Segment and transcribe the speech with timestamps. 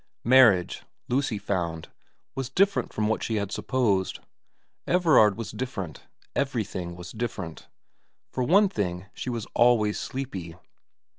[0.23, 1.89] MARRIAGE, Lucy found,
[2.33, 4.19] was different from what she had supposed;
[4.87, 7.67] Everard was different; everything was different.
[8.31, 10.55] For one thing she was always sleepy.